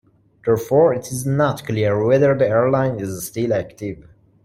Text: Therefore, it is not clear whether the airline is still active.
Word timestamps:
Therefore, 0.43 0.95
it 0.95 1.09
is 1.11 1.27
not 1.27 1.63
clear 1.63 2.03
whether 2.03 2.35
the 2.35 2.47
airline 2.49 2.99
is 2.99 3.27
still 3.27 3.53
active. 3.53 4.07